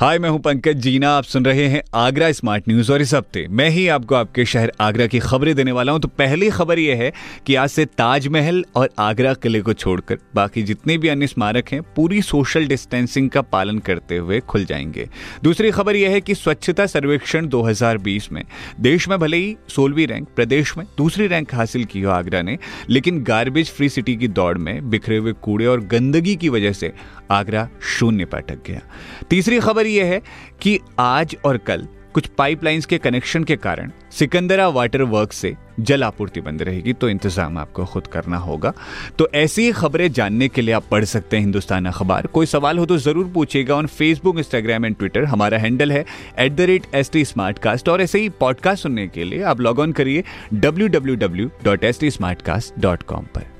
हाय, 0.00 0.18
मैं 0.18 0.28
हूँ 0.30 0.38
पंकज 0.40 0.76
जीना। 0.76 1.10
आप 1.10 1.24
सुन 1.24 1.44
रहे 1.44 1.66
हैं 1.66 1.82
आगरा 1.94 2.32
स्मार्ट 2.32 2.68
न्यूज़ 2.68 2.92
और 2.92 3.02
इस 3.02 3.14
हफ़्ते 3.14 3.46
मैं 3.50 3.68
ही 3.70 3.88
आपको 3.88 4.14
आपके 4.14 4.44
शहर 4.44 4.72
आगरा 4.80 5.06
की 5.06 5.18
खबरें 5.18 5.54
देने 5.54 5.72
वाला 5.72 5.92
हूँ। 5.92 6.00
तो 6.00 6.08
पहली 6.08 6.50
खबर 6.50 6.78
यह 6.78 6.96
है 6.96 7.12
कि 7.46 7.54
आज 7.54 7.68
से 7.68 7.84
ताजमहल 7.84 8.64
और 8.74 8.90
आगरा 8.98 9.34
किले 9.34 9.60
को 9.60 9.72
छोड़कर 9.72 10.18
बाकी 10.34 10.62
जितने 10.62 10.98
भी 10.98 11.08
अन्य 11.08 11.26
स्मारक 11.26 11.68
हैं, 11.68 11.82
पूरी 11.82 12.22
सोशल 12.22 12.66
डिस्टेंसिंग 12.66 13.30
का 13.30 13.42
पालन 13.42 13.78
करते 13.78 14.16
हुए 14.16 14.40
खुल 14.40 14.64
जाएँगे। 14.64 15.08
दूसरी 15.42 15.70
खबर 15.70 15.96
यह 15.96 16.10
है 16.10 16.20
कि 16.20 16.34
स्वच्छता 16.34 16.86
सर्वेक्षण 16.86 17.46
2020 17.46 18.32
में 18.32 18.44
देश 18.80 19.08
में 19.08 19.18
भले 19.18 19.36
ही 19.36 19.56
सोलहवीं 19.68 20.06
रैंक, 20.06 20.28
प्रदेश 20.36 20.76
में 20.78 20.86
दूसरी 20.98 21.26
रैंक 21.26 21.54
हासिल 21.54 21.84
की 21.84 22.00
हो 22.00 22.10
आगरा 22.10 22.42
ने, 22.42 22.58
लेकिन 22.90 23.22
गार्बेज 23.22 23.70
फ्री 23.70 23.88
सिटी 23.88 24.16
की 24.16 24.28
दौड़ 24.28 24.58
में 24.58 24.90
बिखरे 24.90 25.16
हुए 25.16 25.32
कूड़े 25.32 25.66
और 25.66 25.80
गंदगी 25.80 26.36
की 26.36 26.48
वजह 26.48 26.72
से 26.72 26.92
आगरा 27.30 27.68
शून्य 27.98 28.24
पर 28.24 28.42
गया। 28.66 28.80
तीसरी 29.30 29.60
खबर 29.60 29.86
यह 29.90 30.12
है 30.12 30.20
कि 30.62 30.78
आज 30.98 31.36
और 31.44 31.56
कल 31.66 31.86
कुछ 32.14 32.26
पाइपलाइंस 32.38 32.86
के 32.86 32.96
कनेक्शन 32.98 33.44
के 33.44 33.56
कारण 33.56 33.90
सिकंदरा 34.10 34.66
वाटर 34.68 35.02
वर्क 35.02 35.32
से 35.32 35.54
जल 35.80 36.04
आपूर्ति 36.04 36.40
बंद 36.40 36.62
रहेगी 36.62 36.92
तो 36.92 37.08
इंतज़ाम 37.08 37.58
आपको 37.58 37.84
खुद 37.84 38.06
करना 38.06 38.36
होगा। 38.36 38.72
तो 39.18 39.28
ऐसी 39.34 39.64
ही 39.64 39.72
खबरें 39.72 40.10
जानने 40.12 40.48
के 40.48 40.62
लिए 40.62 40.74
आप 40.74 40.88
पढ़ 40.90 41.04
सकते 41.04 41.36
हैं 41.36 41.42
हिंदुस्तान 41.44 41.86
अखबार। 41.86 42.26
कोई 42.26 42.46
सवाल 42.46 42.78
हो 42.78 42.86
तो 42.86 42.98
ज़रूर 42.98 43.26
पूछिएगा 43.34 43.74
on 43.74 43.86
Facebook 43.88 44.38
Instagram 44.38 44.86
and 44.86 44.96
Twitter 44.96 45.24
हमारा 45.24 45.58
हैंडल 45.58 45.92
है 45.92 46.04
at 46.38 46.52
the 46.52 46.60
rate 46.62 46.94
S 46.94 47.10
T 47.12 47.24
smart 47.24 47.58
cast 47.58 47.88
और 47.88 48.02
ऐसे 48.02 48.20
ही 48.20 48.28
पॉडकास्ट 48.40 48.82
सुनने 48.82 49.06
के 49.08 49.24
लिए 49.24 49.42
आप 49.44 49.60
लॉग 49.60 49.78
ऑन 49.78 49.92
करिए 49.92 50.24
W 50.54 50.88
W 50.88 51.16
W 51.16 51.50
dot 51.64 51.84
S 51.84 52.00
T 52.00 52.10
smart 52.10 52.42
cast 52.42 52.80
dot 52.80 53.02
com 53.02 53.24
पर। 53.34 53.59